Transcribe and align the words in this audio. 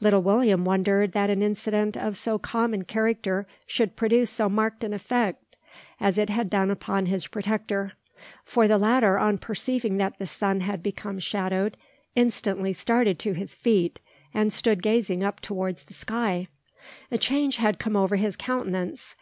Little 0.00 0.20
William 0.20 0.66
wondered 0.66 1.12
that 1.12 1.30
an 1.30 1.40
incident 1.40 1.96
of 1.96 2.14
so 2.18 2.38
common 2.38 2.84
character 2.84 3.46
should 3.66 3.96
produce 3.96 4.28
so 4.28 4.50
marked 4.50 4.84
an 4.84 4.92
effect 4.92 5.56
as 5.98 6.18
it 6.18 6.28
had 6.28 6.50
done 6.50 6.70
upon 6.70 7.06
his 7.06 7.26
protector: 7.26 7.92
for 8.44 8.68
the 8.68 8.76
latter 8.76 9.18
on 9.18 9.38
perceiving 9.38 9.96
that 9.96 10.18
the 10.18 10.26
sun 10.26 10.60
had 10.60 10.82
become 10.82 11.18
shadowed 11.18 11.78
instantly 12.14 12.74
started 12.74 13.18
to 13.20 13.32
his 13.32 13.54
feet, 13.54 13.98
and 14.34 14.52
stood 14.52 14.82
gazing 14.82 15.22
up 15.24 15.40
towards 15.40 15.84
the 15.84 15.94
sky. 15.94 16.48
A 17.10 17.16
change 17.16 17.56
had 17.56 17.78
come 17.78 17.96
over 17.96 18.16
his 18.16 18.36
countenance. 18.36 19.16